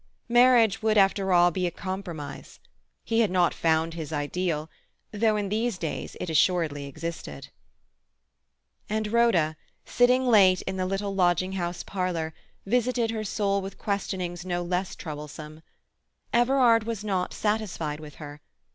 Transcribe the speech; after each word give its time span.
Marriage 0.29 0.81
would 0.81 0.97
after 0.97 1.31
all 1.31 1.51
be 1.51 1.67
a 1.67 1.69
compromise. 1.69 2.59
He 3.03 3.19
had 3.19 3.29
not 3.29 3.53
found 3.53 3.93
his 3.93 4.11
ideal—though 4.11 5.35
in 5.37 5.49
these 5.49 5.77
days 5.77 6.17
it 6.19 6.27
assuredly 6.27 6.87
existed. 6.87 7.49
And 8.89 9.11
Rhoda, 9.13 9.55
sitting 9.85 10.25
late 10.25 10.63
in 10.63 10.77
the 10.77 10.87
little 10.87 11.13
lodging 11.13 11.51
house 11.51 11.83
parlour, 11.83 12.33
visited 12.65 13.11
her 13.11 13.23
soul 13.23 13.61
with 13.61 13.77
questionings 13.77 14.43
no 14.43 14.63
less 14.63 14.95
troublesome. 14.95 15.61
Everard 16.33 16.85
was 16.85 17.03
not 17.03 17.31
satisfied 17.31 17.99
with 17.99 18.15
her. 18.15 18.41